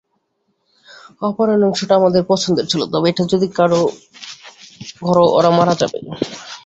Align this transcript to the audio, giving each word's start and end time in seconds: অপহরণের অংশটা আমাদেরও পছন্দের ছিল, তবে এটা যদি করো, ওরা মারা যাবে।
অপহরণের 1.21 1.67
অংশটা 1.69 1.93
আমাদেরও 1.99 2.29
পছন্দের 2.31 2.65
ছিল, 2.71 2.81
তবে 2.93 3.07
এটা 3.09 3.23
যদি 3.33 3.47
করো, 3.57 3.81
ওরা 5.37 5.49
মারা 5.57 5.73
যাবে। 5.81 5.97